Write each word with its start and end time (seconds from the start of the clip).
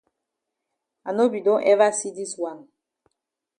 I 1.05 1.11
no 1.17 1.25
be 1.33 1.41
don 1.47 1.59
ever 1.71 1.89
see 1.99 2.11
dis 2.17 2.33
wan. 2.41 2.57